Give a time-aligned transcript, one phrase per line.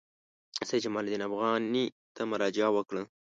[0.67, 3.01] سید جمال الدین افغاني ته مراجعه وکړه.